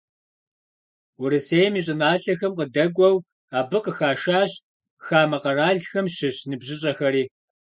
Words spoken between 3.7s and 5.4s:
къыхашащ хамэ